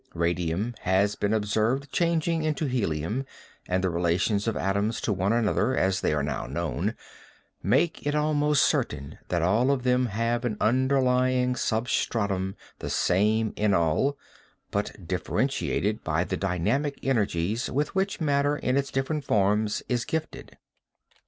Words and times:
Radium 0.15 0.73
has 0.81 1.13
been 1.13 1.31
observed 1.31 1.91
changing 1.91 2.41
into 2.41 2.65
helium 2.65 3.23
and 3.67 3.83
the 3.83 3.89
relations 3.91 4.47
of 4.47 4.57
atoms 4.57 4.99
to 4.99 5.13
one 5.13 5.31
another 5.31 5.77
as 5.77 6.01
they 6.01 6.11
are 6.11 6.23
now 6.23 6.47
known, 6.47 6.95
make 7.61 8.03
it 8.03 8.15
almost 8.15 8.65
certain 8.65 9.19
that 9.27 9.43
all 9.43 9.69
of 9.69 9.83
them 9.83 10.07
have 10.07 10.43
an 10.43 10.57
underlying 10.59 11.55
sub 11.55 11.87
stratum 11.87 12.55
the 12.79 12.89
same 12.89 13.53
in 13.55 13.75
all, 13.75 14.17
but 14.71 15.05
differentiated 15.07 16.03
by 16.03 16.23
the 16.23 16.35
dynamic 16.35 16.97
energies 17.03 17.69
with 17.69 17.93
which 17.93 18.19
matter 18.19 18.57
in 18.57 18.77
its 18.77 18.89
different 18.89 19.23
forms 19.23 19.83
is 19.87 20.03
gifted. 20.03 20.57